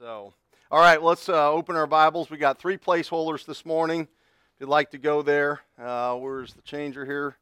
[0.00, 0.32] So,
[0.70, 2.30] all right, let's uh, open our Bibles.
[2.30, 4.02] We got three placeholders this morning.
[4.02, 7.36] If you'd like to go there, uh, where's the changer here?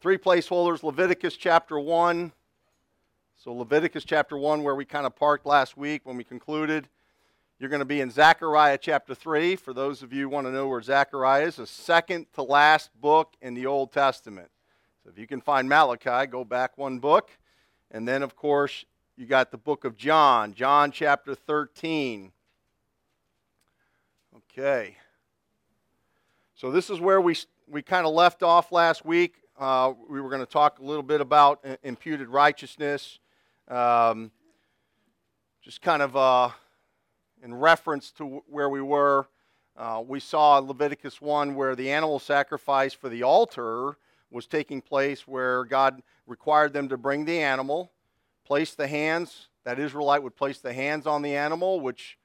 [0.00, 2.30] Three placeholders Leviticus chapter 1.
[3.42, 6.88] So, Leviticus chapter 1, where we kind of parked last week when we concluded.
[7.58, 9.56] You're going to be in Zechariah chapter 3.
[9.56, 12.90] For those of you who want to know where Zechariah is, the second to last
[13.00, 14.50] book in the Old Testament.
[15.02, 17.30] So, if you can find Malachi, go back one book.
[17.90, 18.84] And then, of course,
[19.18, 22.32] you got the book of John, John chapter 13.
[24.36, 24.96] Okay.
[26.54, 27.34] So this is where we,
[27.66, 29.36] we kind of left off last week.
[29.58, 33.18] Uh, we were going to talk a little bit about imputed righteousness.
[33.68, 34.30] Um,
[35.62, 36.50] just kind of uh,
[37.42, 39.26] in reference to where we were,
[39.78, 43.96] uh, we saw Leviticus 1 where the animal sacrifice for the altar
[44.30, 47.92] was taking place, where God required them to bring the animal
[48.46, 52.16] place the hands, that Israelite would place the hands on the animal, which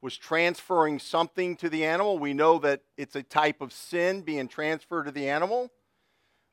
[0.00, 2.18] was transferring something to the animal.
[2.18, 5.70] We know that it's a type of sin being transferred to the animal.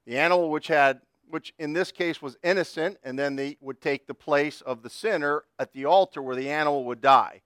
[0.05, 4.05] The animal, which had, which in this case was innocent, and then they would take
[4.05, 7.41] the place of the sinner at the altar where the animal would die.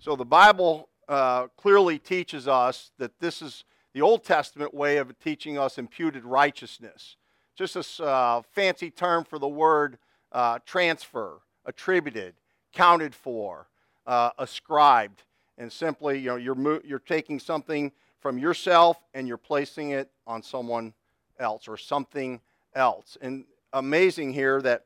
[0.00, 5.16] So the Bible uh, clearly teaches us that this is the Old Testament way of
[5.20, 7.16] teaching us imputed righteousness.
[7.54, 9.98] Just a uh, fancy term for the word
[10.32, 12.34] uh, transfer, attributed,
[12.72, 13.68] counted for,
[14.06, 15.22] uh, ascribed,
[15.58, 20.42] and simply you know you're you're taking something from yourself and you're placing it on
[20.42, 20.94] someone
[21.38, 22.40] else or something
[22.74, 23.18] else.
[23.20, 24.84] And amazing here that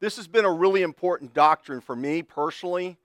[0.00, 2.98] this has been a really important doctrine for me personally.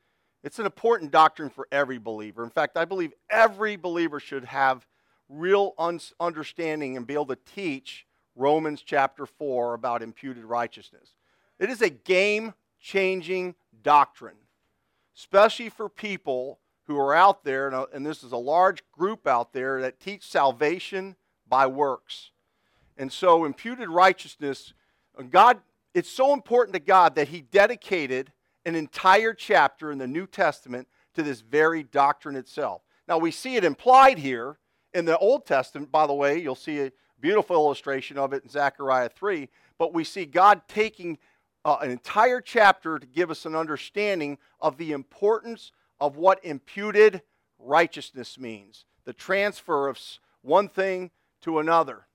[0.44, 2.44] It's an important doctrine for every believer.
[2.44, 4.86] In fact, I believe every believer should have
[5.30, 8.06] real un- understanding and be able to teach
[8.40, 11.14] Romans chapter 4 about imputed righteousness.
[11.60, 14.38] It is a game changing doctrine,
[15.16, 19.52] especially for people who are out there, uh, and this is a large group out
[19.52, 21.18] there that teach salvation
[21.48, 22.32] by works.
[22.98, 24.74] And so, imputed righteousness,
[25.18, 25.60] uh, God,
[25.94, 28.32] it's so important to God that He dedicated
[28.66, 32.82] an entire chapter in the New Testament to this very doctrine itself.
[33.08, 34.58] Now, we see it implied here
[34.94, 36.90] in the Old Testament, by the way, you'll see
[37.22, 39.50] Beautiful illustration of it in Zechariah 3.
[39.78, 41.18] But we see God taking
[41.66, 47.22] uh, an entire chapter to give us an understanding of the importance of what imputed
[47.60, 50.00] righteousness means the transfer of
[50.42, 52.06] one thing to another.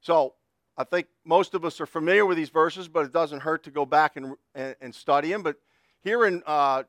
[0.00, 0.34] So,
[0.76, 3.70] I think most of us are familiar with these verses, but it doesn't hurt to
[3.70, 5.42] go back and, and, and study them.
[5.42, 5.56] But
[6.02, 6.82] here in uh,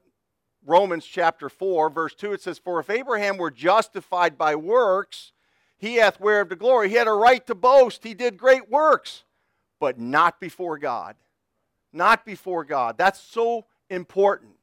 [0.66, 5.34] Romans chapter 4, verse 2, it says, For if Abraham were justified by works,
[5.78, 6.90] he hath whereof to glory.
[6.90, 8.04] He had a right to boast.
[8.04, 9.24] He did great works,
[9.80, 11.16] but not before God.
[11.92, 12.98] Not before God.
[12.98, 14.54] That's so important,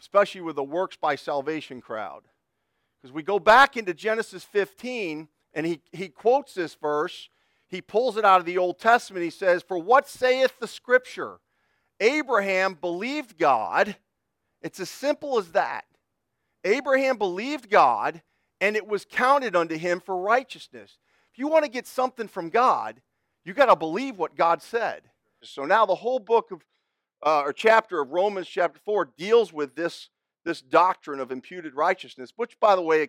[0.00, 2.22] especially with the works by salvation crowd.
[3.00, 7.28] Because we go back into Genesis 15, and he, he quotes this verse.
[7.68, 9.24] He pulls it out of the Old Testament.
[9.24, 11.40] He says, For what saith the scripture?
[12.00, 13.96] Abraham believed God.
[14.62, 15.84] It's as simple as that.
[16.64, 18.22] Abraham believed God,
[18.64, 20.96] and it was counted unto him for righteousness.
[21.30, 23.02] If you want to get something from God,
[23.44, 25.02] you got to believe what God said.
[25.42, 26.64] So now the whole book of
[27.22, 30.08] uh, or chapter of Romans chapter 4 deals with this
[30.46, 33.08] this doctrine of imputed righteousness, which by the way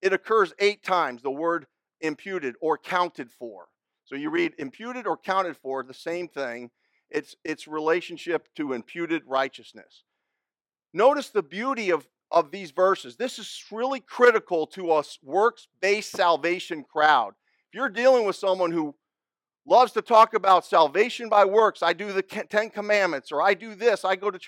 [0.00, 1.66] it occurs 8 times the word
[2.00, 3.68] imputed or counted for.
[4.06, 6.70] So you read imputed or counted for the same thing.
[7.10, 10.04] It's its relationship to imputed righteousness.
[10.94, 13.16] Notice the beauty of of these verses.
[13.16, 17.34] This is really critical to us works based salvation crowd.
[17.70, 18.94] If you're dealing with someone who
[19.64, 23.76] loves to talk about salvation by works, I do the Ten Commandments, or I do
[23.76, 24.40] this, I go to,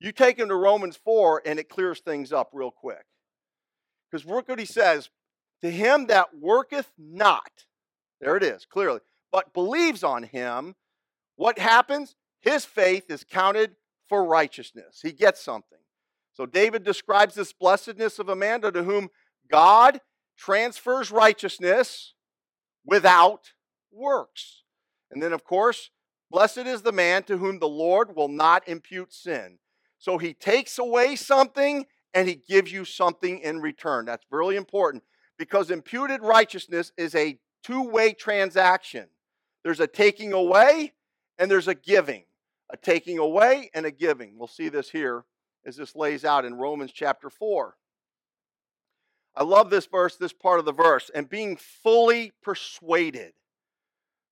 [0.00, 3.06] you take them to Romans 4 and it clears things up real quick.
[4.10, 5.08] Because look what he says
[5.62, 7.64] to him that worketh not,
[8.20, 10.74] there it is, clearly, but believes on him,
[11.36, 12.16] what happens?
[12.40, 13.76] His faith is counted
[14.08, 14.98] for righteousness.
[15.00, 15.78] He gets something.
[16.32, 19.08] So David describes this blessedness of a man to whom
[19.50, 20.00] God
[20.36, 22.14] transfers righteousness
[22.84, 23.52] without
[23.92, 24.62] works.
[25.10, 25.90] And then, of course,
[26.30, 29.58] blessed is the man to whom the Lord will not impute sin.
[29.98, 34.06] So he takes away something and he gives you something in return.
[34.06, 35.02] That's really important
[35.38, 39.08] because imputed righteousness is a two way transaction.
[39.62, 40.92] There's a taking away
[41.38, 42.24] and there's a giving.
[42.72, 44.38] A taking away and a giving.
[44.38, 45.24] We'll see this here
[45.66, 47.76] as this lays out in Romans chapter 4.
[49.36, 53.32] I love this verse, this part of the verse, and being fully persuaded.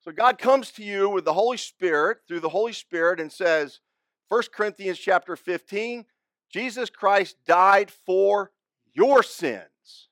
[0.01, 3.81] So God comes to you with the Holy Spirit, through the Holy Spirit, and says,
[4.29, 6.05] 1 Corinthians chapter 15,
[6.51, 8.53] Jesus Christ died for
[8.93, 10.09] your sins,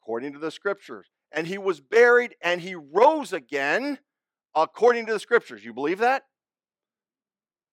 [0.00, 1.06] according to the scriptures.
[1.32, 3.98] And he was buried and he rose again,
[4.54, 5.64] according to the scriptures.
[5.64, 6.24] You believe that?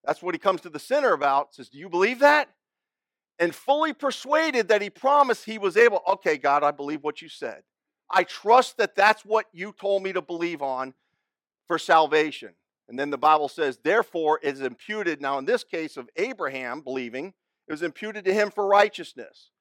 [0.07, 1.53] That's what he comes to the sinner about.
[1.53, 2.49] Says, Do you believe that?
[3.39, 7.29] And fully persuaded that he promised he was able, okay, God, I believe what you
[7.29, 7.61] said.
[8.09, 10.95] I trust that that's what you told me to believe on
[11.67, 12.53] for salvation.
[12.89, 15.21] And then the Bible says, therefore, it is imputed.
[15.21, 17.33] Now, in this case of Abraham believing,
[17.67, 19.51] it was imputed to him for righteousness.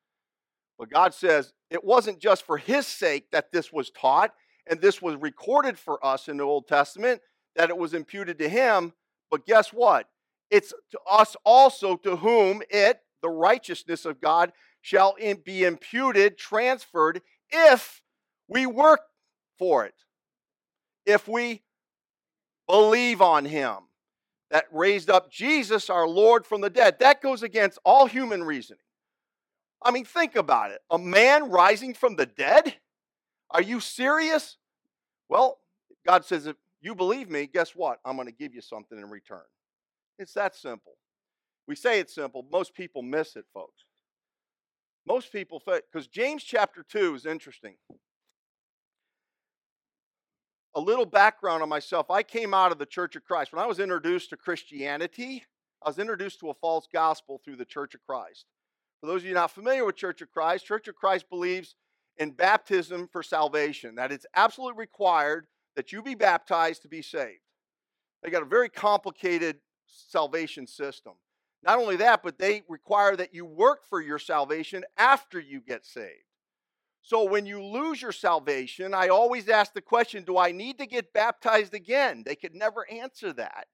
[0.79, 4.33] But God says it wasn't just for his sake that this was taught
[4.69, 7.21] and this was recorded for us in the Old Testament,
[7.57, 8.93] that it was imputed to him.
[9.31, 10.09] But guess what?
[10.51, 17.23] It's to us also to whom it, the righteousness of God, shall be imputed, transferred,
[17.51, 18.03] if
[18.49, 19.01] we work
[19.59, 19.95] for it.
[21.05, 21.63] If we
[22.69, 23.77] believe on him
[24.51, 26.99] that raised up Jesus, our Lord, from the dead.
[27.01, 28.81] That goes against all human reasoning.
[29.83, 30.81] I mean, think about it.
[30.91, 32.75] A man rising from the dead?
[33.51, 34.57] Are you serious?
[35.29, 35.59] Well,
[36.07, 37.99] God says, if you believe me, guess what?
[38.05, 39.43] I'm going to give you something in return.
[40.19, 40.95] It's that simple.
[41.67, 42.47] We say it's simple.
[42.51, 43.85] Most people miss it, folks.
[45.07, 47.75] Most people, because James chapter 2 is interesting
[50.77, 52.11] a little background on myself.
[52.11, 53.51] I came out of the Church of Christ.
[53.51, 55.43] When I was introduced to Christianity,
[55.83, 58.45] I was introduced to a false gospel through the Church of Christ.
[59.01, 61.77] For those of you not familiar with Church of Christ, Church of Christ believes
[62.19, 65.47] in baptism for salvation, that it's absolutely required
[65.77, 67.41] that you be baptized to be saved.
[68.23, 71.15] They got a very complicated salvation system.
[71.63, 75.85] Not only that, but they require that you work for your salvation after you get
[75.85, 76.23] saved.
[77.03, 80.87] So when you lose your salvation, I always ask the question do I need to
[80.87, 82.23] get baptized again?
[82.27, 83.69] They could never answer that.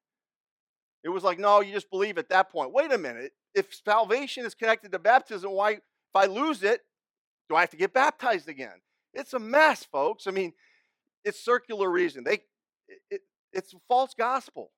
[1.03, 2.73] It was like, no, you just believe at that point.
[2.73, 3.32] Wait a minute.
[3.55, 5.81] If salvation is connected to baptism, why, if
[6.15, 6.82] I lose it,
[7.49, 8.81] do I have to get baptized again?
[9.12, 10.26] It's a mess, folks.
[10.26, 10.53] I mean,
[11.25, 12.25] it's circular reason.
[12.25, 12.41] They,
[13.11, 13.23] it,
[13.53, 14.70] it's false gospel.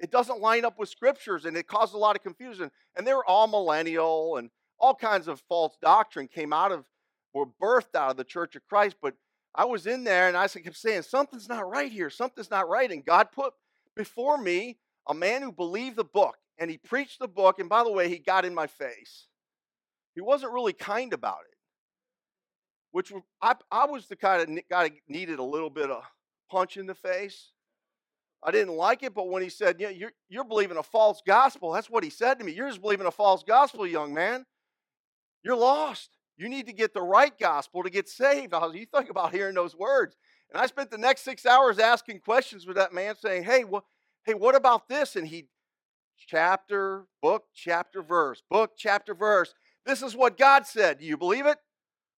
[0.00, 2.70] It doesn't line up with scriptures and it caused a lot of confusion.
[2.96, 6.84] And they were all millennial and all kinds of false doctrine came out of
[7.34, 8.96] were birthed out of the Church of Christ.
[9.02, 9.14] But
[9.54, 12.10] I was in there and I kept saying, something's not right here.
[12.10, 12.90] Something's not right.
[12.90, 13.54] And God put
[13.96, 14.78] before me
[15.08, 17.58] a man who believed the book and he preached the book.
[17.58, 19.26] And by the way, he got in my face.
[20.14, 21.56] He wasn't really kind about it,
[22.90, 26.02] which I, I was the kind of guy that needed a little bit of
[26.50, 27.52] punch in the face.
[28.42, 31.72] I didn't like it, but when he said, yeah, you're, you're believing a false gospel,
[31.72, 32.52] that's what he said to me.
[32.52, 34.46] You're just believing a false gospel, young man.
[35.42, 36.10] You're lost.
[36.36, 38.54] You need to get the right gospel to get saved.
[38.54, 40.16] I was, you think about hearing those words.
[40.52, 43.84] And I spent the next six hours asking questions with that man, saying, "Hey, what?
[44.24, 45.48] Hey, what about this?" And he,
[46.16, 49.52] chapter, book, chapter, verse, book, chapter, verse.
[49.84, 51.00] This is what God said.
[51.00, 51.58] Do you believe it?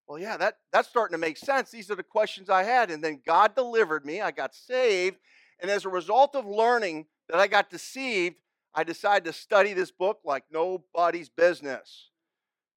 [0.06, 1.70] Well, yeah, that that's starting to make sense.
[1.70, 4.20] These are the questions I had, and then God delivered me.
[4.20, 5.16] I got saved,
[5.60, 8.36] and as a result of learning that I got deceived,
[8.74, 12.10] I decided to study this book like nobody's business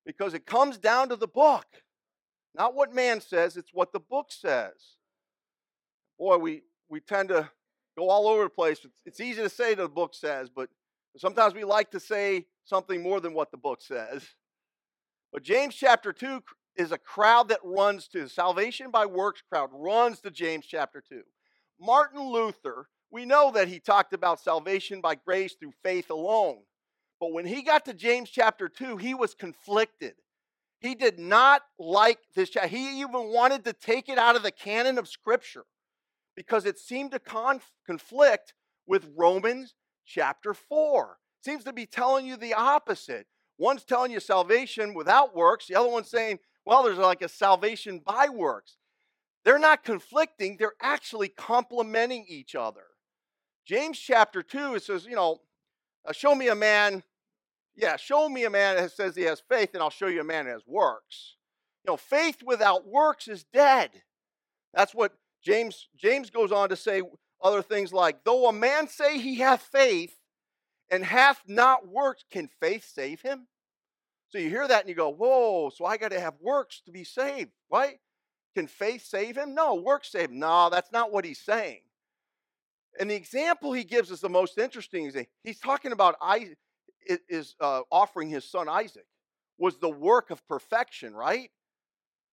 [0.05, 1.65] because it comes down to the book.
[2.55, 4.73] Not what man says, it's what the book says.
[6.19, 7.49] Boy, we, we tend to
[7.97, 8.85] go all over the place.
[9.05, 10.69] It's, easy to say the book says, but
[11.17, 14.23] sometimes we like to say something more than what the book says.
[15.31, 16.43] But James chapter 2
[16.75, 21.21] is a crowd that runs to salvation by works crowd runs to James chapter 2.
[21.79, 26.59] Martin Luther, we know that he talked about salvation by grace through faith alone.
[27.19, 30.15] But when he got to James chapter 2, he was conflicted.
[30.79, 32.67] He did not like this chapter.
[32.67, 35.65] He even wanted to take it out of the canon of Scripture
[36.35, 38.53] because it seemed to conf- conflict
[38.85, 39.73] with Romans
[40.05, 41.17] chapter 4.
[41.41, 43.27] Seems to be telling you the opposite.
[43.57, 48.01] One's telling you salvation without works, the other one's saying, well, there's like a salvation
[48.05, 48.77] by works.
[49.45, 52.85] They're not conflicting, they're actually complementing each other.
[53.65, 55.39] James chapter 2, it says, you know,
[56.05, 57.03] uh, show me a man
[57.75, 60.25] yeah, show me a man that says he has faith, and I'll show you a
[60.25, 61.35] man that has works.
[61.83, 63.89] You know, faith without works is dead.
[64.73, 67.01] That's what James James goes on to say
[67.41, 70.15] other things like, though a man say he hath faith
[70.89, 73.47] and hath not works, can faith save him?
[74.29, 76.91] So you hear that and you go, whoa, so I got to have works to
[76.91, 77.99] be saved, right?
[78.53, 79.53] Can faith save him?
[79.55, 80.39] No, works save him.
[80.39, 81.81] No, that's not what he's saying.
[82.99, 85.11] And the example he gives is the most interesting.
[85.43, 86.15] He's talking about
[87.05, 89.05] is uh, offering his son Isaac
[89.57, 91.49] was the work of perfection, right?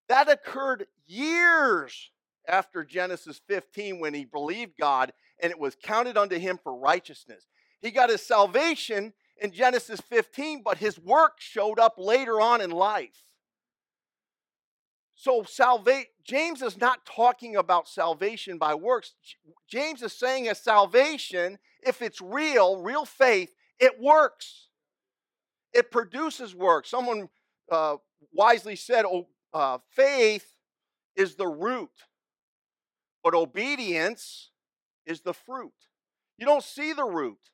[0.08, 2.10] That occurred years
[2.48, 5.12] after Genesis 15 when he believed God
[5.42, 7.46] and it was counted unto him for righteousness.
[7.80, 12.70] He got his salvation in Genesis 15, but his work showed up later on in
[12.70, 13.24] life.
[15.20, 15.44] So
[16.24, 19.12] James is not talking about salvation by works.
[19.68, 24.68] James is saying a salvation, if it's real, real faith, it works.
[25.74, 26.86] It produces work.
[26.86, 27.28] Someone
[27.70, 27.96] uh,
[28.32, 30.56] wisely said, oh, uh, faith
[31.14, 31.90] is the root,
[33.22, 34.52] but obedience
[35.04, 35.74] is the fruit.
[36.38, 37.50] You don't see the root.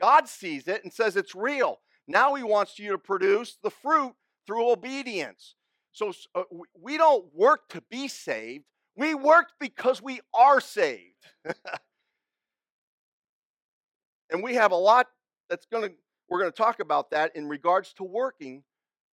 [0.00, 1.80] God sees it and says it's real.
[2.06, 4.14] Now he wants you to produce the fruit
[4.46, 5.56] through obedience.
[5.92, 6.42] So uh,
[6.80, 8.64] we don't work to be saved.
[8.96, 11.02] We work because we are saved.
[14.30, 15.06] and we have a lot
[15.48, 15.94] that's going to
[16.28, 18.62] we're going to talk about that in regards to working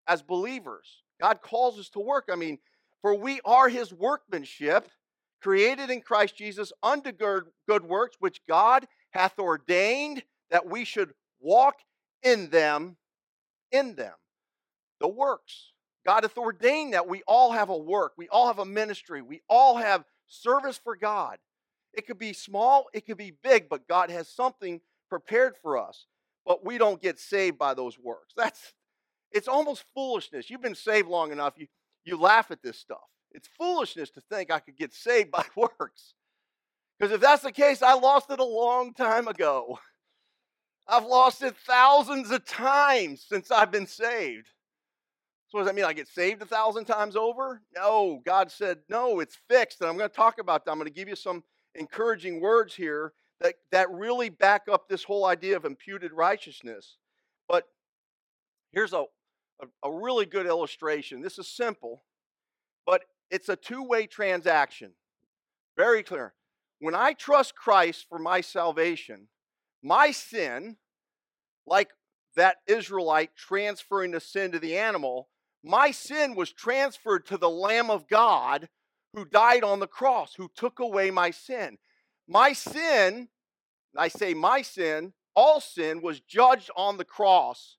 [0.08, 1.02] as believers.
[1.20, 2.30] God calls us to work.
[2.32, 2.60] I mean,
[3.02, 4.88] for we are his workmanship,
[5.42, 11.78] created in Christ Jesus unto good works, which God hath ordained that we should walk
[12.22, 12.98] in them,
[13.72, 14.14] in them.
[15.00, 15.72] The works.
[16.08, 19.42] God hath ordained that we all have a work, we all have a ministry, we
[19.50, 21.38] all have service for God.
[21.94, 26.06] It could be small, it could be big, but God has something prepared for us.
[26.46, 28.34] But we don't get saved by those works.
[28.38, 28.74] That's
[29.34, 30.50] it's almost foolishness.
[30.50, 31.68] You've been saved long enough, you,
[32.06, 33.04] you laugh at this stuff.
[33.34, 36.14] It's foolishness to think I could get saved by works.
[36.98, 39.78] Because if that's the case, I lost it a long time ago.
[40.88, 44.48] I've lost it thousands of times since I've been saved.
[45.58, 47.64] So, does that mean I get saved a thousand times over?
[47.76, 49.82] No, God said, no, it's fixed.
[49.82, 50.72] And I'm going to talk about that.
[50.72, 55.04] I'm going to give you some encouraging words here that, that really back up this
[55.04, 56.98] whole idea of imputed righteousness.
[57.50, 57.64] But
[58.72, 59.06] here's a,
[59.60, 61.24] a, a really good illustration.
[61.24, 62.04] This is simple,
[62.86, 64.92] but it's a two way transaction.
[65.76, 66.36] Very clear.
[66.78, 69.28] When I trust Christ for my salvation,
[69.82, 70.78] my sin,
[71.66, 71.90] like
[72.36, 75.30] that Israelite transferring the sin to the animal,
[75.68, 78.70] my sin was transferred to the Lamb of God
[79.14, 81.78] who died on the cross, who took away my sin.
[82.28, 83.30] My sin,
[83.96, 87.78] I say my sin, all sin was judged on the cross.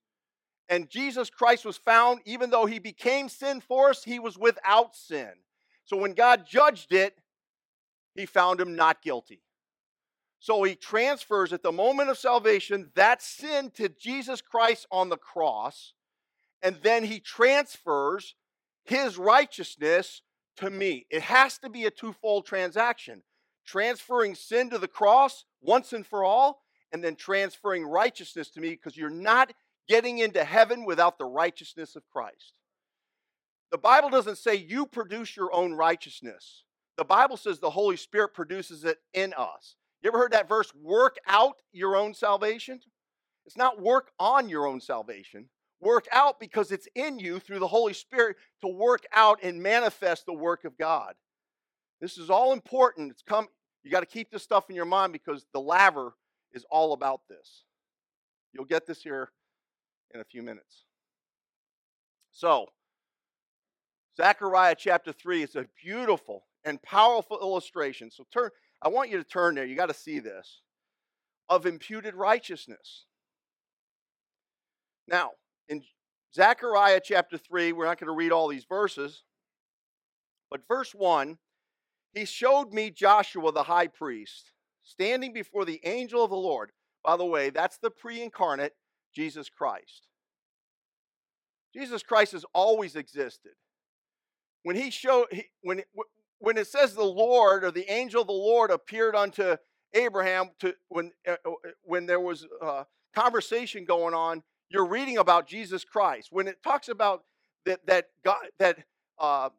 [0.68, 4.95] And Jesus Christ was found, even though he became sin for us, he was without
[4.95, 5.30] sin.
[5.85, 7.16] So when God judged it,
[8.14, 9.40] he found him not guilty.
[10.40, 15.16] So he transfers at the moment of salvation that sin to Jesus Christ on the
[15.16, 15.95] cross
[16.62, 18.35] and then he transfers
[18.85, 20.23] his righteousness
[20.57, 21.07] to me.
[21.11, 23.23] It has to be a twofold transaction
[23.67, 28.71] transferring sin to the cross once and for all, and then transferring righteousness to me
[28.71, 29.53] because you're not
[29.88, 32.55] getting into heaven without the righteousness of Christ.
[33.71, 36.65] The Bible doesn't say you produce your own righteousness.
[36.97, 39.77] The Bible says the Holy Spirit produces it in us.
[40.03, 42.81] You ever heard that verse, work out your own salvation?
[43.45, 47.68] It's not work on your own salvation work out because it's in you through the
[47.68, 51.14] Holy Spirit to work out and manifest the work of God.
[52.00, 53.11] This is all important.
[53.11, 53.49] It's come
[53.82, 56.14] you got to keep this stuff in your mind because the laver
[56.52, 57.64] is all about this.
[58.52, 59.30] You'll get this here
[60.12, 60.85] in a few minutes.
[62.32, 62.66] So,
[64.16, 68.11] Zechariah chapter 3 is a beautiful and powerful illustration.
[68.11, 68.50] So turn
[68.82, 69.64] I want you to turn there.
[69.64, 70.61] You got to see this
[71.49, 73.06] of imputed righteousness.
[75.06, 75.30] Now,
[75.68, 75.82] in
[76.34, 79.25] Zechariah chapter 3, we're not going to read all these verses,
[80.50, 81.38] but verse 1
[82.14, 86.72] He showed me Joshua the high priest standing before the angel of the Lord.
[87.04, 88.72] By the way, that's the pre incarnate
[89.14, 90.06] Jesus Christ.
[91.75, 93.52] Jesus Christ has always existed.
[94.62, 95.26] When he showed,
[95.62, 95.82] when,
[96.38, 99.56] when it says the Lord or the angel of the Lord appeared unto
[99.94, 101.50] Abraham to when uh, uh
[101.82, 102.84] when there was a
[103.14, 106.28] conversation going on you're reading about Jesus Christ.
[106.30, 107.25] When it talks about
[107.64, 108.78] that that God that
[109.18, 109.50] uh,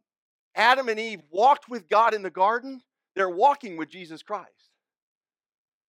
[0.55, 2.81] Adam and Eve walked with God in the garden,
[3.15, 4.69] they're walking with Jesus Christ.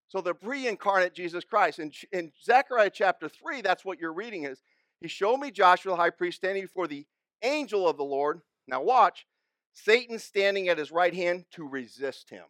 [0.09, 1.79] So the pre-incarnate Jesus Christ.
[1.79, 4.61] And in Zechariah chapter 3, that's what you're reading is
[5.01, 7.07] he showed me Joshua the high priest standing before the
[7.43, 8.41] angel of the Lord.
[8.67, 9.27] Now watch,
[9.73, 12.45] Satan standing at his right hand to resist him.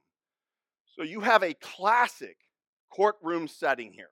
[0.96, 2.38] So you have a classic
[2.90, 4.08] courtroom setting here.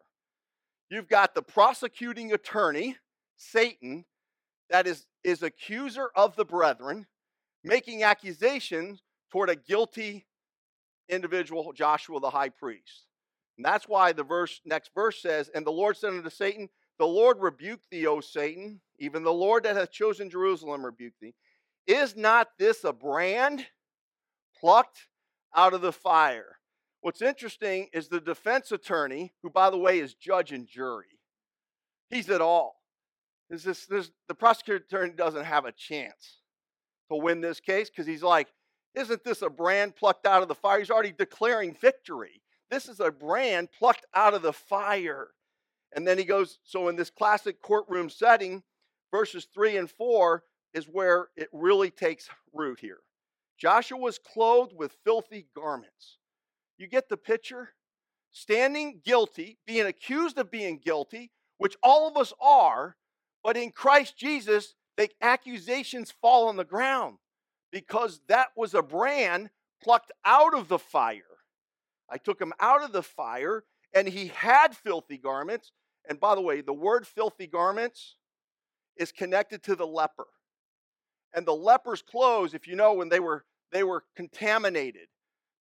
[0.91, 2.97] You've got the prosecuting attorney,
[3.37, 4.05] Satan,
[4.71, 7.07] that is, is accuser of the brethren,
[7.63, 10.27] making accusations toward a guilty
[11.09, 13.07] individual, Joshua the high priest.
[13.57, 16.69] And that's why the verse next verse says, And the Lord said unto Satan,
[16.99, 21.35] The Lord rebuke thee, O Satan, even the Lord that hath chosen Jerusalem rebuke thee.
[21.87, 23.67] Is not this a brand
[24.61, 25.09] plucked
[25.57, 26.58] out of the fire?
[27.01, 31.19] What's interesting is the defense attorney, who, by the way, is judge and jury.
[32.11, 32.77] He's it all.
[33.51, 36.39] This, this, this, the prosecutor attorney doesn't have a chance
[37.11, 38.49] to win this case because he's like,
[38.95, 40.79] isn't this a brand plucked out of the fire?
[40.79, 42.43] He's already declaring victory.
[42.71, 45.29] This is a brand plucked out of the fire.
[45.95, 48.63] And then he goes, so in this classic courtroom setting,
[49.11, 50.43] verses 3 and 4
[50.75, 52.99] is where it really takes root here.
[53.57, 56.18] Joshua was clothed with filthy garments.
[56.79, 57.71] You get the picture?
[58.31, 62.97] Standing guilty, being accused of being guilty, which all of us are,
[63.43, 67.19] but in Christ Jesus, the accusations fall on the ground
[67.71, 69.51] because that was a brand
[69.83, 71.23] plucked out of the fire.
[72.11, 75.73] I took him out of the fire, and he had filthy garments.
[76.09, 78.17] And by the way, the word filthy garments
[78.97, 80.27] is connected to the leper.
[81.35, 85.09] And the leper's clothes, if you know, when they were they were contaminated,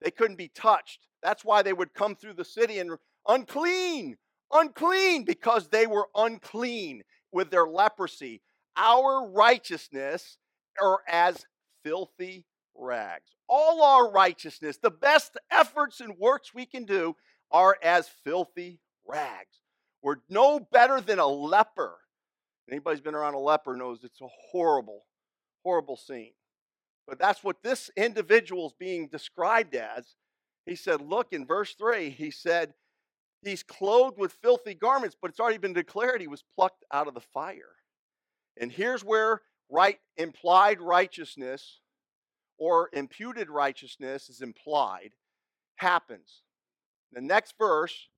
[0.01, 1.07] they couldn't be touched.
[1.23, 4.17] That's why they would come through the city and unclean,
[4.51, 8.41] unclean, because they were unclean with their leprosy.
[8.75, 10.37] Our righteousness
[10.81, 11.45] are as
[11.83, 13.35] filthy rags.
[13.49, 17.15] All our righteousness, the best efforts and works we can do,
[17.51, 19.61] are as filthy rags.
[20.03, 21.97] We're no better than a leper.
[22.69, 25.05] Anybody's been around a leper knows it's a horrible,
[25.63, 26.33] horrible scene.
[27.07, 30.15] But that's what this individual is being described as.
[30.65, 32.73] He said, Look, in verse 3, he said,
[33.43, 37.13] He's clothed with filthy garments, but it's already been declared he was plucked out of
[37.13, 37.75] the fire.
[38.59, 41.79] And here's where right implied righteousness
[42.57, 45.11] or imputed righteousness is implied
[45.77, 46.41] happens.
[47.13, 48.09] The next verse,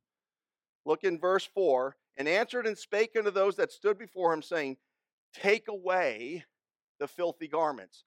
[0.86, 4.78] look in verse 4, and answered and spake unto those that stood before him, saying,
[5.34, 6.46] Take away
[7.00, 8.04] the filthy garments.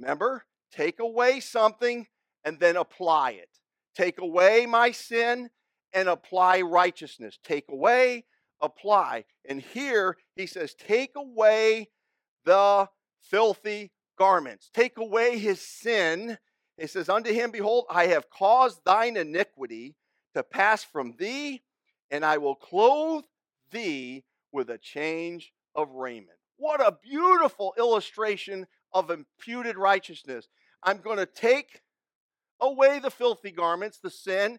[0.00, 2.06] Remember, take away something
[2.44, 3.48] and then apply it.
[3.94, 5.50] Take away my sin
[5.92, 7.38] and apply righteousness.
[7.44, 8.24] Take away,
[8.60, 9.24] apply.
[9.46, 11.90] And here he says, Take away
[12.44, 12.88] the
[13.20, 14.70] filthy garments.
[14.72, 16.38] Take away his sin.
[16.78, 19.96] He says, Unto him, behold, I have caused thine iniquity
[20.34, 21.62] to pass from thee,
[22.10, 23.24] and I will clothe
[23.70, 26.38] thee with a change of raiment.
[26.56, 30.48] What a beautiful illustration of imputed righteousness.
[30.82, 31.82] I'm going to take
[32.60, 34.58] away the filthy garments, the sin.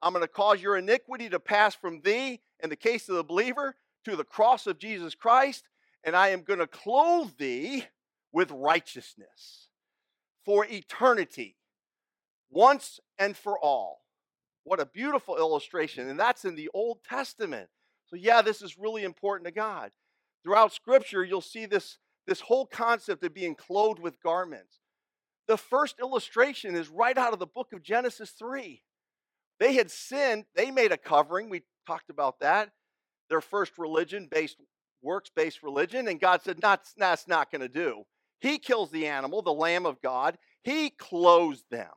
[0.00, 3.24] I'm going to cause your iniquity to pass from thee, in the case of the
[3.24, 5.68] believer, to the cross of Jesus Christ,
[6.04, 7.84] and I am going to clothe thee
[8.32, 9.68] with righteousness
[10.44, 11.56] for eternity,
[12.50, 14.00] once and for all.
[14.64, 16.08] What a beautiful illustration.
[16.08, 17.68] And that's in the Old Testament.
[18.06, 19.92] So, yeah, this is really important to God.
[20.42, 24.80] Throughout Scripture, you'll see this, this whole concept of being clothed with garments.
[25.48, 28.82] The first illustration is right out of the book of Genesis 3.
[29.58, 31.50] They had sinned, they made a covering.
[31.50, 32.70] We talked about that.
[33.28, 34.56] Their first religion based,
[35.02, 36.08] works based religion.
[36.08, 38.04] And God said, that's, that's not going to do.
[38.40, 40.36] He kills the animal, the Lamb of God.
[40.62, 41.90] He clothes them.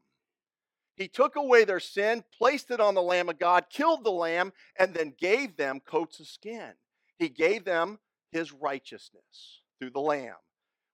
[0.95, 4.53] He took away their sin, placed it on the Lamb of God, killed the lamb,
[4.79, 6.71] and then gave them coats of skin.
[7.19, 7.99] He gave them
[8.31, 10.35] his righteousness through the lamb.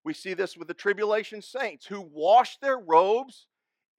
[0.04, 3.48] We see this with the tribulation saints who wash their robes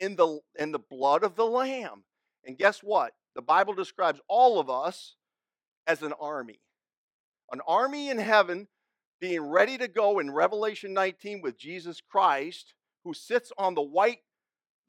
[0.00, 2.04] in the, in the blood of the lamb.
[2.44, 3.12] And guess what?
[3.34, 5.14] The Bible describes all of us
[5.86, 6.60] as an army.
[7.52, 8.68] An army in heaven
[9.20, 14.18] being ready to go in Revelation 19 with Jesus Christ, who sits on the white,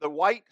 [0.00, 0.42] the white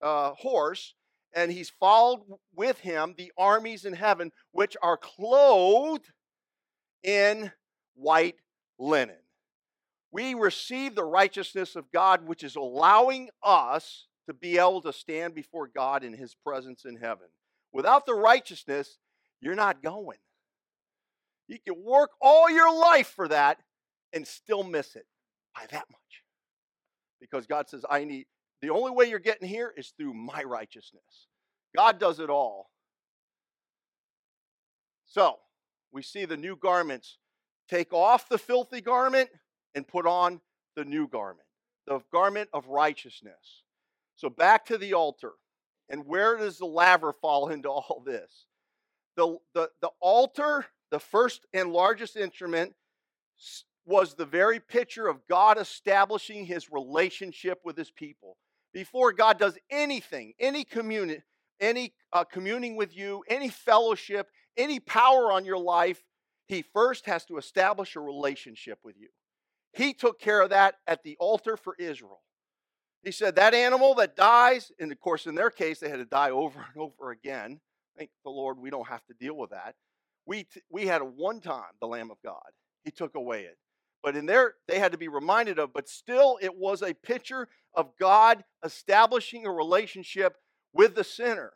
[0.00, 0.94] uh, horse,
[1.34, 2.20] and he's followed
[2.54, 6.12] with him the armies in heaven, which are clothed
[7.02, 7.50] in
[7.94, 8.36] white
[8.82, 9.16] linen.
[10.10, 15.34] We receive the righteousness of God, which is allowing us to be able to stand
[15.34, 17.28] before God in his presence in heaven.
[17.72, 18.98] Without the righteousness,
[19.40, 20.18] you're not going.
[21.48, 23.58] You can work all your life for that
[24.12, 25.06] and still miss it
[25.54, 26.24] by that much.
[27.20, 28.26] Because God says, I need,
[28.60, 31.28] the only way you're getting here is through my righteousness.
[31.74, 32.70] God does it all.
[35.06, 35.36] So,
[35.92, 37.18] we see the new garments.
[37.72, 39.30] Take off the filthy garment
[39.74, 40.42] and put on
[40.76, 41.46] the new garment,
[41.86, 43.62] the garment of righteousness.
[44.14, 45.32] So, back to the altar.
[45.88, 48.44] And where does the laver fall into all this?
[49.16, 52.74] The, the, the altar the first and largest instrument
[53.86, 58.36] was the very picture of God establishing his relationship with his people.
[58.74, 61.22] Before God does anything, any communion,
[61.58, 66.02] any uh, communing with you, any fellowship, any power on your life,
[66.52, 69.08] he first has to establish a relationship with you.
[69.72, 72.20] He took care of that at the altar for Israel.
[73.02, 76.04] He said, That animal that dies, and of course, in their case, they had to
[76.04, 77.60] die over and over again.
[77.96, 79.74] Thank the Lord we don't have to deal with that.
[80.26, 82.40] We, t- we had one time the Lamb of God.
[82.84, 83.58] He took away it.
[84.02, 87.48] But in there, they had to be reminded of, but still, it was a picture
[87.74, 90.36] of God establishing a relationship
[90.72, 91.52] with the sinner.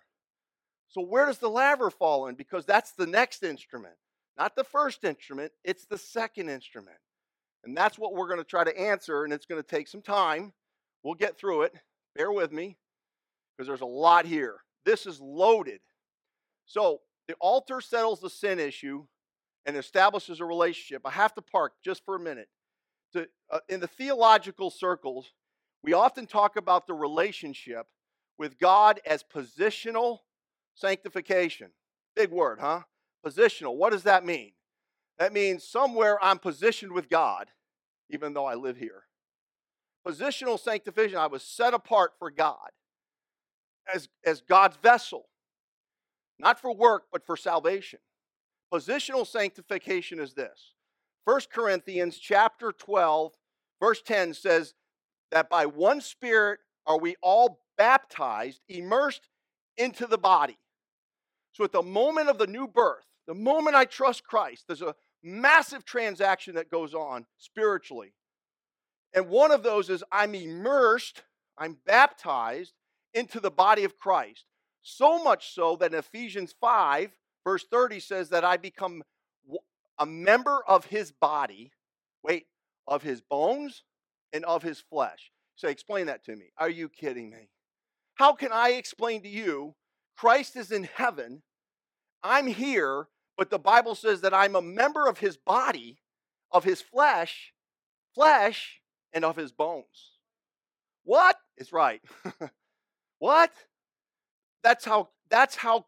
[0.89, 2.37] So, where does the laver fall in?
[2.37, 3.97] Because that's the next instrument,
[4.39, 6.99] not the first instrument, it's the second instrument.
[7.65, 10.03] And that's what we're going to try to answer, and it's going to take some
[10.03, 10.53] time.
[11.03, 11.75] We'll get through it.
[12.15, 12.77] Bear with me,
[13.57, 14.57] because there's a lot here.
[14.85, 15.81] This is loaded.
[16.67, 19.05] So, the altar settles the sin issue
[19.67, 21.03] and establishes a relationship.
[21.05, 22.49] I have to park just for a minute.
[23.15, 25.33] To, uh, in the theological circles,
[25.83, 27.87] we often talk about the relationship
[28.39, 30.21] with God as positional
[30.75, 31.71] sanctification.
[32.15, 32.83] Big word, huh?
[33.27, 33.75] Positional.
[33.75, 34.53] What does that mean?
[35.19, 37.49] That means somewhere I'm positioned with God,
[38.11, 39.05] even though I live here.
[40.07, 42.71] Positional sanctification, I was set apart for God
[43.93, 45.27] as, as God's vessel,
[46.39, 47.99] not for work, but for salvation.
[48.73, 50.75] Positional sanctification is this.
[51.25, 53.33] 1 Corinthians chapter 12,
[53.81, 54.75] verse 10 says
[55.33, 59.29] that by one spirit are we all baptized, immersed
[59.77, 60.59] into the body.
[61.53, 64.95] So at the moment of the new birth, the moment I trust Christ, there's a
[65.23, 68.13] massive transaction that goes on spiritually.
[69.15, 71.23] And one of those is I'm immersed,
[71.59, 72.75] I'm baptized
[73.15, 74.45] into the body of Christ.
[74.83, 77.11] So much so that in Ephesians 5,
[77.45, 79.03] verse 30 says that I become
[79.99, 81.73] a member of his body.
[82.23, 82.47] Wait,
[82.87, 83.83] of his bones
[84.33, 85.33] and of his flesh.
[85.57, 86.53] Say, explain that to me.
[86.59, 87.49] Are you kidding me?
[88.15, 89.75] How can I explain to you
[90.17, 91.43] Christ is in heaven,
[92.23, 95.99] I'm here, but the Bible says that I'm a member of his body,
[96.51, 97.53] of his flesh,
[98.15, 98.81] flesh,
[99.13, 100.13] and of his bones?
[101.05, 102.03] What is right?
[103.19, 103.53] what?
[104.63, 105.87] That's how that's how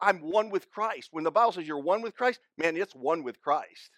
[0.00, 1.08] I'm one with Christ.
[1.12, 3.90] When the Bible says you're one with Christ, man, it's one with Christ.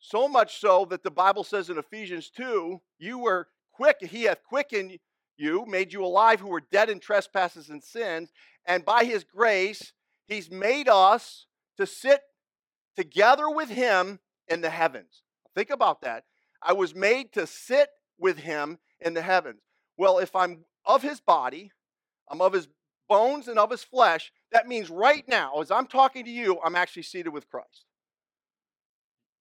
[0.00, 4.42] So much so that the Bible says in Ephesians 2, you were quick, he hath
[4.42, 4.98] quickened
[5.36, 8.32] you, made you alive who were dead in trespasses and sins,
[8.66, 9.92] and by his grace,
[10.26, 12.20] he's made us to sit
[12.96, 15.22] together with him in the heavens.
[15.54, 16.24] Think about that.
[16.62, 19.62] I was made to sit with him in the heavens.
[19.96, 21.72] Well, if I'm of his body,
[22.30, 22.68] I'm of his
[23.08, 26.76] bones and of his flesh, that means right now, as I'm talking to you, I'm
[26.76, 27.84] actually seated with Christ.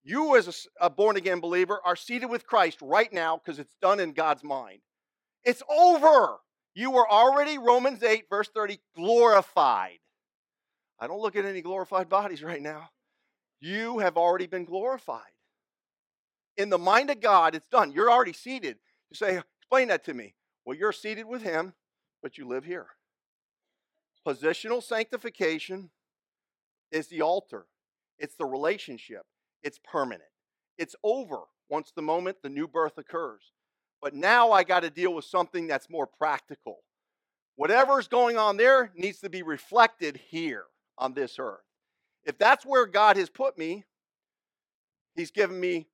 [0.03, 3.99] You, as a, born again believer, are seated with Christ right now because it's done
[3.99, 4.79] in God's mind.
[5.43, 6.37] It's over.
[6.73, 9.99] You were already, Romans 8, verse 30, glorified.
[11.01, 12.91] I don't look at any glorified bodies right now.
[13.59, 15.21] You have already been glorified.
[16.57, 17.91] In the mind of God, it's done.
[17.91, 18.77] You're already seated.
[19.09, 20.35] You say, explain that to me.
[20.63, 21.73] Well, you're seated with Him,
[22.21, 22.85] but you live here.
[24.27, 25.89] Positional sanctification
[26.91, 27.65] is the altar,
[28.19, 29.23] it's the relationship,
[29.63, 30.29] it's permanent.
[30.77, 33.51] It's over once the moment the new birth occurs.
[34.01, 36.79] But now I got to deal with something that's more practical.
[37.55, 40.65] Whatever's going on there needs to be reflected here
[41.01, 41.59] on this earth.
[42.23, 43.83] If that's where God has put me,
[45.15, 45.87] He's given me,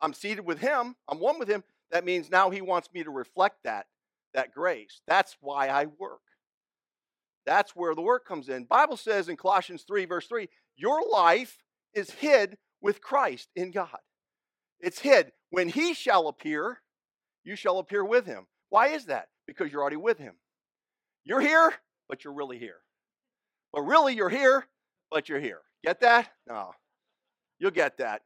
[0.00, 1.62] I'm seated with Him, I'm one with Him.
[1.92, 3.86] That means now He wants me to reflect that,
[4.34, 5.00] that grace.
[5.06, 6.20] That's why I work.
[7.44, 8.64] That's where the work comes in.
[8.64, 11.58] Bible says in Colossians 3, verse 3, your life
[11.94, 13.98] is hid with Christ in God.
[14.80, 15.30] It's hid.
[15.50, 16.80] When He shall appear,
[17.46, 18.48] you shall appear with him.
[18.70, 19.28] Why is that?
[19.46, 20.34] Because you're already with him.
[21.24, 21.72] You're here,
[22.08, 22.78] but you're really here.
[23.76, 24.66] But really, you're here,
[25.10, 25.60] but you're here.
[25.84, 26.30] Get that?
[26.48, 26.72] No.
[27.58, 28.22] You'll get that.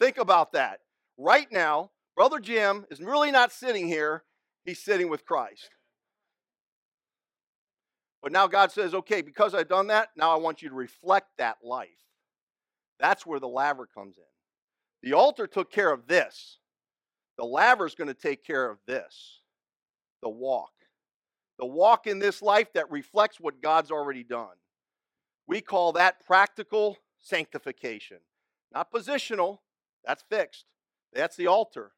[0.00, 0.78] Think about that.
[1.18, 4.22] Right now, Brother Jim is really not sitting here,
[4.64, 5.70] he's sitting with Christ.
[8.22, 11.26] But now God says, okay, because I've done that, now I want you to reflect
[11.38, 11.88] that life.
[13.00, 15.10] That's where the laver comes in.
[15.10, 16.58] The altar took care of this.
[17.38, 19.40] The laver is going to take care of this
[20.22, 20.70] the walk.
[21.58, 24.54] The walk in this life that reflects what God's already done.
[25.46, 28.18] We call that practical sanctification.
[28.72, 29.58] Not positional,
[30.04, 30.64] that's fixed.
[31.12, 31.92] That's the altar.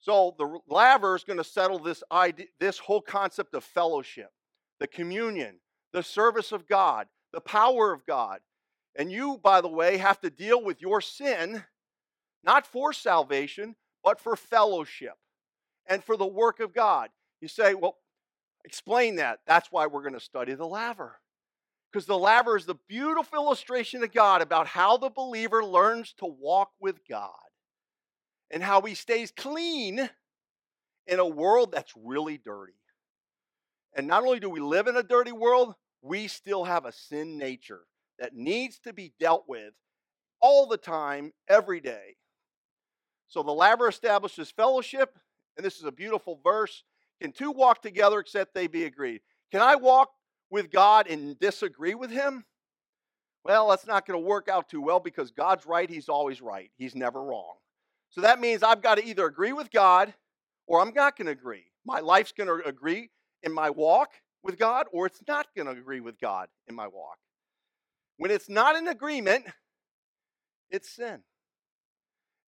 [0.00, 4.32] So the laver is going to settle this idea, this whole concept of fellowship,
[4.80, 5.56] the communion,
[5.92, 8.40] the service of God, the power of God.
[8.96, 11.64] And you, by the way, have to deal with your sin,
[12.42, 15.14] not for salvation, but for fellowship
[15.86, 17.10] and for the work of God.
[17.40, 17.96] You say, well,
[18.64, 19.40] explain that.
[19.46, 21.20] That's why we're going to study the laver.
[21.92, 26.26] Because the laver is the beautiful illustration of God about how the believer learns to
[26.26, 27.30] walk with God
[28.50, 30.08] and how he stays clean
[31.06, 32.72] in a world that's really dirty.
[33.94, 37.36] And not only do we live in a dirty world, we still have a sin
[37.36, 37.82] nature
[38.18, 39.74] that needs to be dealt with
[40.40, 42.16] all the time, every day.
[43.28, 45.18] So the laver establishes fellowship,
[45.56, 46.84] and this is a beautiful verse.
[47.20, 49.20] Can two walk together except they be agreed?
[49.50, 50.10] Can I walk
[50.52, 52.44] with God and disagree with Him?
[53.44, 56.70] Well, that's not going to work out too well because God's right, He's always right.
[56.76, 57.54] He's never wrong.
[58.10, 60.14] So that means I've got to either agree with God
[60.66, 61.64] or I'm not going to agree.
[61.84, 63.10] My life's going to agree
[63.42, 64.10] in my walk
[64.44, 67.16] with God or it's not going to agree with God in my walk.
[68.18, 69.46] When it's not in agreement,
[70.70, 71.22] it's sin.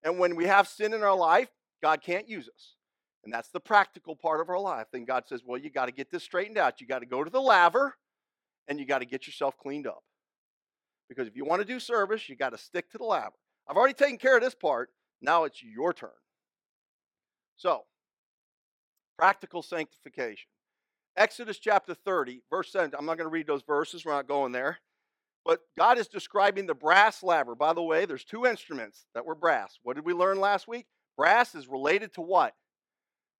[0.04, 1.48] And when we have sin in our life,
[1.82, 2.74] God can't use us.
[3.24, 4.86] And that's the practical part of our life.
[4.92, 6.80] Then God says, Well, you got to get this straightened out.
[6.80, 7.96] You got to go to the laver
[8.68, 10.04] and you got to get yourself cleaned up.
[11.08, 13.34] Because if you want to do service, you got to stick to the laver.
[13.68, 14.90] I've already taken care of this part.
[15.20, 16.10] Now it's your turn.
[17.56, 17.84] So,
[19.18, 20.48] practical sanctification.
[21.16, 22.92] Exodus chapter 30, verse 7.
[22.98, 24.78] I'm not going to read those verses, we're not going there.
[25.44, 27.54] But God is describing the brass laver.
[27.54, 29.78] By the way, there's two instruments that were brass.
[29.82, 30.86] What did we learn last week?
[31.16, 32.54] Brass is related to what?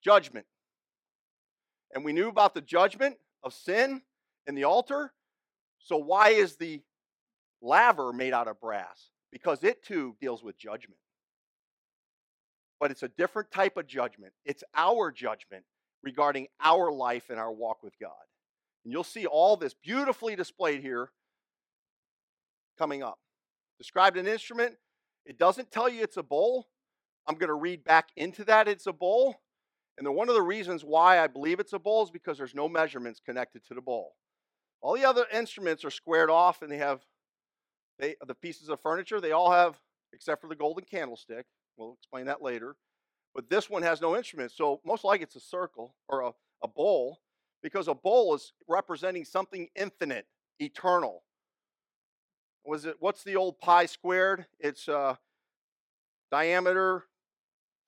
[0.05, 0.47] Judgment.
[1.95, 4.03] And we knew about the judgment of sin
[4.47, 5.13] in the altar.
[5.79, 6.83] So, why is the
[7.63, 9.11] laver made out of brass?
[9.31, 10.99] Because it too deals with judgment.
[12.81, 14.33] But it's a different type of judgment.
[14.45, 15.65] It's our judgment
[16.03, 18.13] regarding our life and our walk with God.
[18.85, 21.11] And you'll see all this beautifully displayed here
[22.79, 23.19] coming up.
[23.79, 24.77] Described an instrument.
[25.25, 26.69] It doesn't tell you it's a bowl.
[27.27, 29.37] I'm going to read back into that it's a bowl.
[29.97, 32.55] And then one of the reasons why I believe it's a bowl is because there's
[32.55, 34.15] no measurements connected to the bowl.
[34.81, 37.01] All the other instruments are squared off and they have
[37.99, 39.79] they, the pieces of furniture, they all have,
[40.13, 41.47] except for the golden candlestick.
[41.77, 42.77] We'll explain that later.
[43.35, 44.57] But this one has no instruments.
[44.57, 47.21] So most likely it's a circle or a, a bowl
[47.63, 50.27] because a bowl is representing something infinite,
[50.59, 51.23] eternal
[52.65, 54.47] was it what's the old pi squared?
[54.59, 55.17] It's uh,
[56.31, 57.05] diameter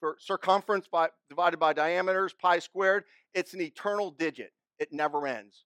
[0.00, 3.04] for circumference by, divided by diameters, pi squared.
[3.34, 4.52] It's an eternal digit.
[4.78, 5.64] It never ends.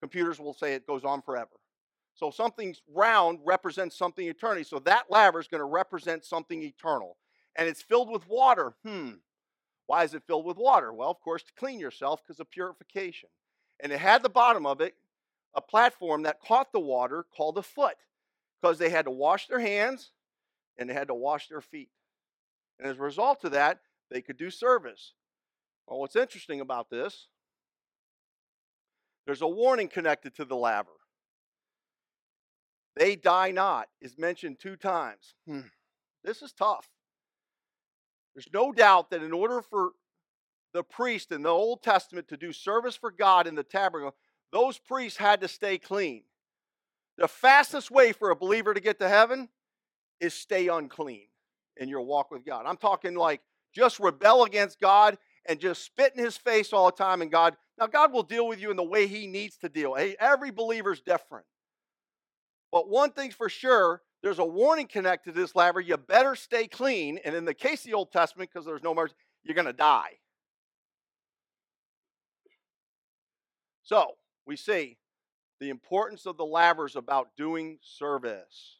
[0.00, 1.50] Computers will say it goes on forever.
[2.14, 4.64] So something round represents something eternity.
[4.64, 7.16] So that laver is going to represent something eternal.
[7.56, 8.74] And it's filled with water.
[8.84, 9.12] Hmm.
[9.86, 10.92] Why is it filled with water?
[10.92, 13.28] Well, of course, to clean yourself because of purification.
[13.80, 14.94] And it had the bottom of it
[15.54, 17.96] a platform that caught the water called a foot
[18.60, 20.12] because they had to wash their hands
[20.78, 21.90] and they had to wash their feet.
[22.82, 23.78] And as a result of that,
[24.10, 25.12] they could do service.
[25.86, 27.28] Well, what's interesting about this,
[29.24, 30.90] there's a warning connected to the laver.
[32.96, 35.34] They die not is mentioned two times.
[35.46, 35.60] Hmm.
[36.24, 36.88] This is tough.
[38.34, 39.92] There's no doubt that in order for
[40.74, 44.16] the priest in the Old Testament to do service for God in the tabernacle,
[44.50, 46.24] those priests had to stay clean.
[47.16, 49.50] The fastest way for a believer to get to heaven
[50.20, 51.28] is stay unclean
[51.76, 52.64] in your walk with God.
[52.66, 53.40] I'm talking like
[53.74, 57.56] just rebel against God and just spit in his face all the time and God
[57.78, 59.96] now God will deal with you in the way he needs to deal.
[60.20, 61.46] Every believer's different.
[62.70, 65.80] But one thing's for sure, there's a warning connected to this laver.
[65.80, 67.18] You better stay clean.
[67.24, 69.72] And in the case of the Old Testament, because there's no mercy, you're going to
[69.72, 70.18] die.
[73.82, 74.12] So
[74.46, 74.96] we see
[75.60, 78.78] the importance of the lavers about doing service.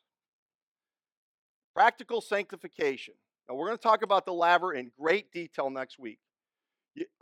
[1.75, 3.15] Practical sanctification.
[3.49, 6.19] Now, we're going to talk about the laver in great detail next week.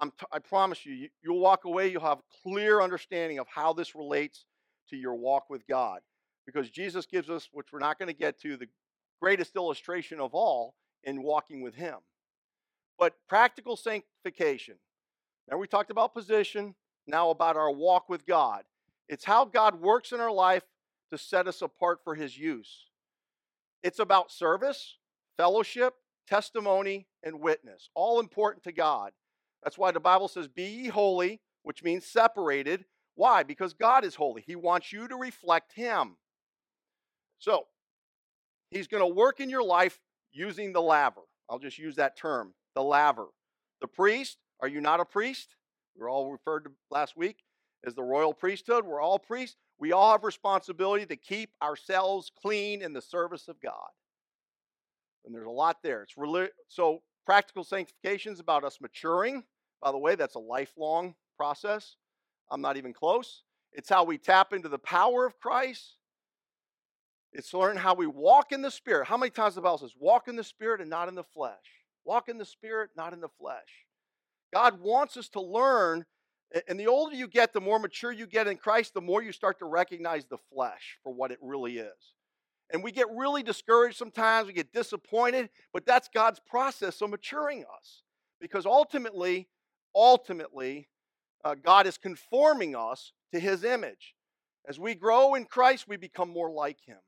[0.00, 4.44] I promise you, you'll walk away, you'll have clear understanding of how this relates
[4.88, 6.00] to your walk with God.
[6.44, 8.66] Because Jesus gives us, which we're not going to get to, the
[9.22, 11.96] greatest illustration of all in walking with Him.
[12.98, 14.74] But practical sanctification.
[15.48, 16.74] Now, we talked about position,
[17.06, 18.64] now about our walk with God.
[19.08, 20.64] It's how God works in our life
[21.10, 22.86] to set us apart for his use.
[23.82, 24.96] It's about service,
[25.36, 25.94] fellowship,
[26.26, 29.12] testimony, and witness, all important to God.
[29.62, 32.84] That's why the Bible says, Be ye holy, which means separated.
[33.14, 33.42] Why?
[33.42, 34.42] Because God is holy.
[34.46, 36.16] He wants you to reflect Him.
[37.38, 37.66] So,
[38.70, 39.98] He's going to work in your life
[40.32, 41.22] using the laver.
[41.48, 43.26] I'll just use that term, the laver.
[43.80, 45.56] The priest, are you not a priest?
[45.96, 47.38] We are all referred to last week
[47.84, 48.84] as the royal priesthood.
[48.84, 49.56] We're all priests.
[49.80, 53.88] We all have responsibility to keep ourselves clean in the service of God.
[55.24, 56.02] And there's a lot there.
[56.02, 59.44] It's really so practical sanctification is about us maturing.
[59.82, 61.96] By the way, that's a lifelong process.
[62.50, 63.42] I'm not even close.
[63.72, 65.96] It's how we tap into the power of Christ.
[67.32, 69.06] It's learn how we walk in the Spirit.
[69.06, 71.54] How many times the Bible says, walk in the Spirit and not in the flesh?
[72.04, 73.86] Walk in the Spirit, not in the flesh.
[74.52, 76.04] God wants us to learn
[76.66, 79.30] And the older you get, the more mature you get in Christ, the more you
[79.30, 82.14] start to recognize the flesh for what it really is.
[82.72, 87.64] And we get really discouraged sometimes, we get disappointed, but that's God's process of maturing
[87.78, 88.02] us.
[88.40, 89.48] Because ultimately,
[89.94, 90.88] ultimately,
[91.44, 94.14] uh, God is conforming us to his image.
[94.68, 96.98] As we grow in Christ, we become more like him.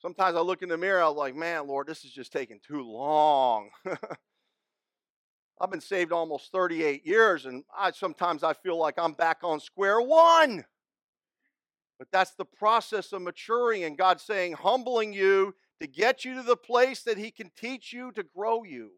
[0.00, 2.82] Sometimes I look in the mirror, I'm like, man, Lord, this is just taking too
[2.82, 3.70] long.
[5.62, 9.60] I've been saved almost 38 years, and I sometimes I feel like I'm back on
[9.60, 10.64] square one.
[12.00, 16.42] But that's the process of maturing and God saying, humbling you to get you to
[16.42, 18.90] the place that He can teach you to grow you.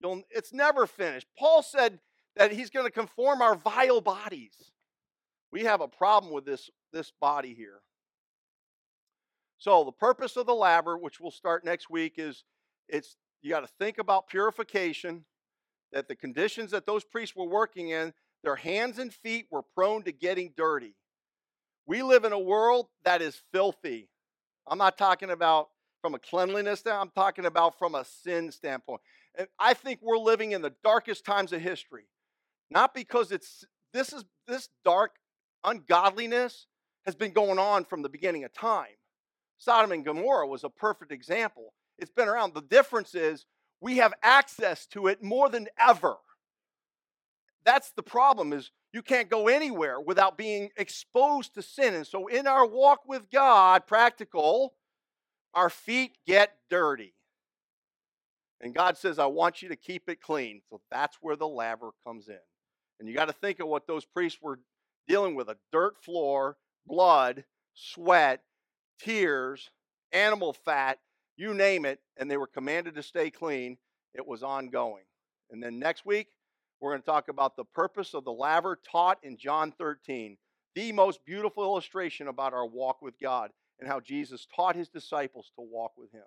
[0.00, 1.28] You'll, it's never finished.
[1.38, 2.00] Paul said
[2.34, 4.72] that He's going to conform our vile bodies.
[5.52, 7.80] We have a problem with this, this body here.
[9.58, 12.42] So the purpose of the laver, which we'll start next week, is
[12.88, 15.24] it's you got to think about purification,
[15.92, 20.02] that the conditions that those priests were working in, their hands and feet were prone
[20.04, 20.94] to getting dirty.
[21.86, 24.08] We live in a world that is filthy.
[24.66, 25.68] I'm not talking about
[26.00, 29.00] from a cleanliness standpoint, I'm talking about from a sin standpoint.
[29.36, 32.04] And I think we're living in the darkest times of history.
[32.70, 35.12] Not because it's this is this dark
[35.64, 36.66] ungodliness
[37.06, 38.96] has been going on from the beginning of time.
[39.58, 41.72] Sodom and Gomorrah was a perfect example.
[41.98, 42.54] It's been around.
[42.54, 43.46] The difference is
[43.82, 46.14] we have access to it more than ever.
[47.64, 51.94] That's the problem is you can't go anywhere without being exposed to sin.
[51.94, 54.74] And so in our walk with God, practical,
[55.52, 57.14] our feet get dirty.
[58.60, 60.62] And God says, I want you to keep it clean.
[60.70, 62.38] So that's where the laver comes in.
[63.00, 64.60] And you got to think of what those priests were
[65.08, 68.42] dealing with a dirt floor, blood, sweat,
[69.00, 69.70] tears,
[70.12, 70.98] animal fat,
[71.36, 73.78] you name it, and they were commanded to stay clean.
[74.14, 75.04] It was ongoing.
[75.50, 76.28] And then next week,
[76.80, 80.36] we're going to talk about the purpose of the laver taught in John 13,
[80.74, 85.50] the most beautiful illustration about our walk with God and how Jesus taught his disciples
[85.56, 86.24] to walk with him.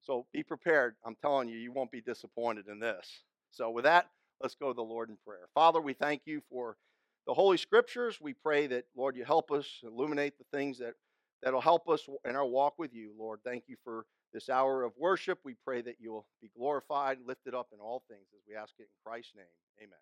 [0.00, 0.96] So be prepared.
[1.04, 3.22] I'm telling you, you won't be disappointed in this.
[3.50, 4.08] So, with that,
[4.40, 5.48] let's go to the Lord in prayer.
[5.54, 6.76] Father, we thank you for
[7.26, 8.20] the Holy Scriptures.
[8.20, 10.94] We pray that, Lord, you help us illuminate the things that
[11.44, 13.40] that'll help us in our walk with you, Lord.
[13.44, 15.38] Thank you for this hour of worship.
[15.44, 18.84] We pray that you'll be glorified, lifted up in all things as we ask it
[18.84, 19.44] in Christ's name.
[19.78, 19.98] Amen.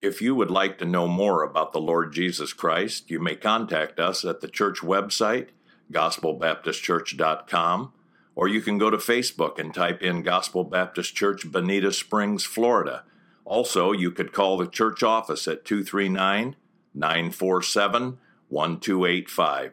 [0.00, 3.98] If you would like to know more about the Lord Jesus Christ, you may contact
[3.98, 5.48] us at the church website,
[5.92, 7.92] gospelbaptistchurch.com,
[8.34, 13.04] or you can go to Facebook and type in Gospel Baptist Church, Bonita Springs, Florida.
[13.44, 16.56] Also, you could call the church office at 239
[16.94, 18.18] 947
[18.48, 19.72] 1285.